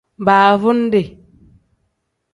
[0.25, 1.01] Baavundi.